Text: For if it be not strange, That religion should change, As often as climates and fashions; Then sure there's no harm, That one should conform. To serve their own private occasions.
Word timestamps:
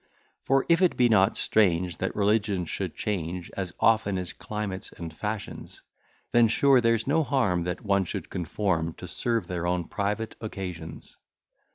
For 0.45 0.65
if 0.67 0.81
it 0.81 0.97
be 0.97 1.09
not 1.09 1.37
strange, 1.37 1.99
That 1.99 2.15
religion 2.15 2.65
should 2.65 2.95
change, 2.95 3.51
As 3.55 3.71
often 3.79 4.17
as 4.17 4.33
climates 4.33 4.91
and 4.97 5.13
fashions; 5.13 5.83
Then 6.31 6.47
sure 6.47 6.81
there's 6.81 7.05
no 7.05 7.21
harm, 7.21 7.65
That 7.65 7.85
one 7.85 8.05
should 8.05 8.31
conform. 8.31 8.93
To 8.95 9.07
serve 9.07 9.45
their 9.45 9.67
own 9.67 9.83
private 9.83 10.35
occasions. 10.41 11.17